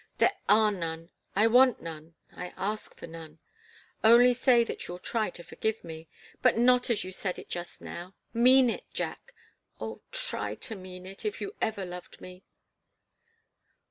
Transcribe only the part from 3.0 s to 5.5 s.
none. Only say that you'll try to